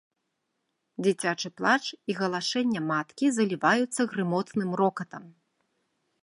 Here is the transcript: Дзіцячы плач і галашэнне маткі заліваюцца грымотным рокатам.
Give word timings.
Дзіцячы 1.07 1.51
плач 1.61 1.85
і 2.13 2.15
галашэнне 2.21 2.81
маткі 2.91 3.25
заліваюцца 3.37 4.01
грымотным 4.15 4.69
рокатам. 4.83 5.23